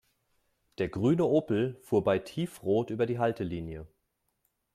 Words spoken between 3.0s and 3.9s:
die Haltelinie.